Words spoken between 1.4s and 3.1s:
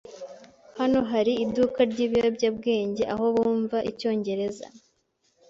iduka ryibiyobyabwenge